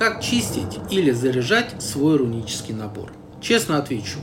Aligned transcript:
Как 0.00 0.22
чистить 0.22 0.78
или 0.88 1.10
заряжать 1.10 1.74
свой 1.82 2.16
рунический 2.16 2.72
набор? 2.72 3.12
Честно 3.42 3.76
отвечу, 3.76 4.18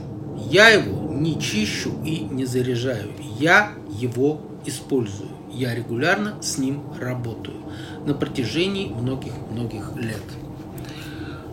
я 0.50 0.70
его 0.70 1.14
не 1.14 1.40
чищу 1.40 1.92
и 2.04 2.18
не 2.18 2.46
заряжаю. 2.46 3.12
Я 3.38 3.74
его 3.88 4.40
использую. 4.66 5.28
Я 5.52 5.76
регулярно 5.76 6.42
с 6.42 6.58
ним 6.58 6.82
работаю 6.98 7.58
на 8.04 8.14
протяжении 8.14 8.88
многих-многих 8.88 9.94
лет. 9.94 10.24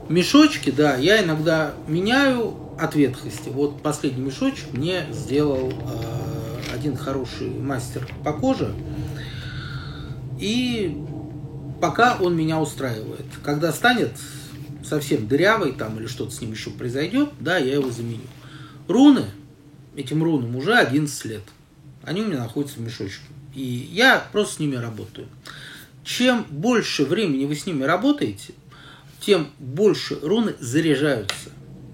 Мешочки, 0.09 0.71
да, 0.71 0.95
я 0.95 1.23
иногда 1.23 1.75
меняю 1.87 2.55
от 2.79 2.95
ветхости. 2.95 3.49
Вот 3.49 3.83
последний 3.83 4.23
мешочек 4.23 4.73
мне 4.73 5.05
сделал 5.11 5.69
э, 5.69 6.73
один 6.73 6.97
хороший 6.97 7.51
мастер 7.51 8.07
по 8.23 8.33
коже. 8.33 8.73
И 10.39 10.97
пока 11.81 12.17
он 12.17 12.35
меня 12.35 12.59
устраивает. 12.59 13.25
Когда 13.43 13.71
станет 13.71 14.11
совсем 14.83 15.27
дырявый 15.27 15.73
там 15.73 15.99
или 15.99 16.07
что-то 16.07 16.31
с 16.31 16.41
ним 16.41 16.51
еще 16.51 16.69
произойдет, 16.69 17.29
да, 17.39 17.57
я 17.57 17.73
его 17.73 17.89
заменю. 17.91 18.27
Руны, 18.87 19.25
этим 19.95 20.23
рунам 20.23 20.55
уже 20.55 20.75
11 20.75 21.25
лет. 21.25 21.43
Они 22.03 22.21
у 22.21 22.25
меня 22.25 22.39
находятся 22.39 22.77
в 22.77 22.81
мешочке. 22.81 23.25
И 23.53 23.63
я 23.63 24.27
просто 24.31 24.55
с 24.55 24.59
ними 24.59 24.75
работаю. 24.75 25.27
Чем 26.03 26.45
больше 26.49 27.05
времени 27.05 27.45
вы 27.45 27.55
с 27.55 27.65
ними 27.65 27.83
работаете, 27.83 28.53
тем 29.19 29.49
больше 29.57 30.19
руны 30.21 30.53
заряжаются. 30.59 31.49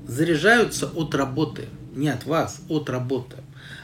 Заряжаются 0.07 0.87
от 0.87 1.15
работы. 1.15 1.67
Не 1.95 2.09
от 2.09 2.25
вас, 2.25 2.61
от 2.67 2.89
работы. 2.89 3.37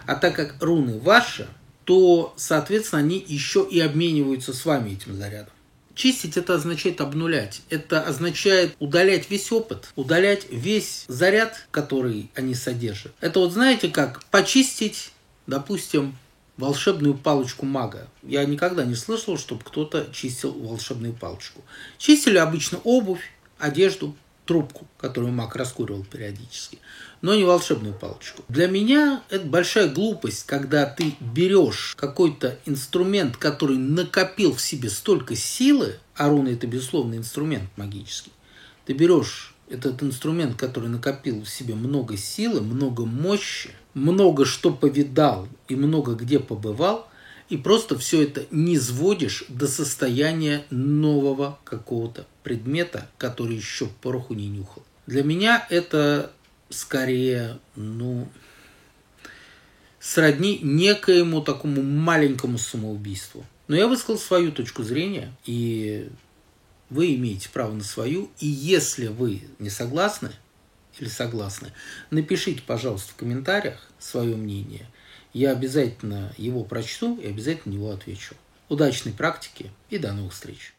А 0.05 0.15
так 0.15 0.35
как 0.35 0.61
руны 0.61 0.99
ваши, 0.99 1.47
то, 1.85 2.33
соответственно, 2.35 3.01
они 3.01 3.23
еще 3.25 3.65
и 3.69 3.79
обмениваются 3.79 4.53
с 4.53 4.65
вами 4.65 4.91
этим 4.91 5.15
зарядом. 5.15 5.53
Чистить 5.97 6.37
это 6.37 6.53
означает 6.53 7.01
обнулять. 7.01 7.63
Это 7.71 8.03
означает 8.03 8.75
удалять 8.77 9.31
весь 9.31 9.51
опыт, 9.51 9.89
удалять 9.95 10.45
весь 10.51 11.05
заряд, 11.07 11.65
который 11.71 12.29
они 12.35 12.53
содержат. 12.53 13.13
Это 13.19 13.39
вот 13.39 13.51
знаете 13.51 13.89
как 13.89 14.23
почистить, 14.25 15.11
допустим, 15.47 16.15
волшебную 16.55 17.15
палочку 17.15 17.65
мага. 17.65 18.07
Я 18.21 18.45
никогда 18.45 18.85
не 18.85 18.93
слышал, 18.93 19.39
чтобы 19.39 19.63
кто-то 19.63 20.07
чистил 20.13 20.53
волшебную 20.53 21.13
палочку. 21.13 21.63
Чистили 21.97 22.37
обычно 22.37 22.77
обувь, 22.83 23.31
одежду, 23.57 24.15
трубку, 24.47 24.87
которую 24.97 25.33
маг 25.33 25.55
раскуривал 25.55 26.03
периодически, 26.03 26.79
но 27.21 27.35
не 27.35 27.43
волшебную 27.43 27.93
палочку. 27.93 28.43
Для 28.47 28.67
меня 28.67 29.21
это 29.29 29.45
большая 29.45 29.89
глупость, 29.89 30.45
когда 30.45 30.85
ты 30.85 31.15
берешь 31.19 31.95
какой-то 31.97 32.57
инструмент, 32.65 33.37
который 33.37 33.77
накопил 33.77 34.55
в 34.55 34.61
себе 34.61 34.89
столько 34.89 35.35
силы, 35.35 35.95
а 36.15 36.29
руна 36.29 36.49
это 36.49 36.65
безусловно 36.65 37.15
инструмент 37.15 37.69
магический, 37.75 38.31
ты 38.85 38.93
берешь 38.93 39.53
этот 39.69 40.01
инструмент, 40.01 40.55
который 40.55 40.89
накопил 40.89 41.43
в 41.43 41.49
себе 41.49 41.75
много 41.75 42.17
силы, 42.17 42.61
много 42.61 43.05
мощи, 43.05 43.71
много 43.93 44.45
что 44.45 44.71
повидал 44.71 45.47
и 45.67 45.75
много 45.75 46.13
где 46.13 46.39
побывал, 46.39 47.07
и 47.49 47.57
просто 47.57 47.97
все 47.97 48.23
это 48.23 48.45
не 48.51 48.77
сводишь 48.77 49.45
до 49.47 49.67
состояния 49.67 50.65
нового 50.69 51.59
какого-то 51.63 52.25
предмета, 52.43 53.09
который 53.17 53.55
еще 53.55 53.87
пороху 54.01 54.33
не 54.33 54.47
нюхал. 54.47 54.83
Для 55.05 55.23
меня 55.23 55.65
это 55.69 56.31
скорее, 56.69 57.59
ну, 57.75 58.27
сродни 59.99 60.59
некоему 60.61 61.41
такому 61.41 61.81
маленькому 61.81 62.57
самоубийству. 62.57 63.45
Но 63.67 63.75
я 63.75 63.87
высказал 63.87 64.17
свою 64.17 64.51
точку 64.51 64.83
зрения, 64.83 65.33
и 65.45 66.09
вы 66.89 67.15
имеете 67.15 67.49
право 67.49 67.73
на 67.73 67.83
свою. 67.83 68.29
И 68.39 68.47
если 68.47 69.07
вы 69.07 69.43
не 69.59 69.69
согласны 69.69 70.31
или 70.99 71.09
согласны, 71.09 71.71
напишите, 72.09 72.61
пожалуйста, 72.65 73.11
в 73.11 73.15
комментариях 73.15 73.89
свое 73.99 74.35
мнение. 74.35 74.87
Я 75.37 75.51
обязательно 75.51 76.33
его 76.39 76.63
прочту 76.63 77.19
и 77.19 77.27
обязательно 77.27 77.75
на 77.75 77.77
него 77.77 77.91
отвечу. 77.91 78.33
Удачной 78.69 79.13
практики 79.13 79.69
и 79.91 79.99
до 79.99 80.11
новых 80.11 80.33
встреч! 80.33 80.73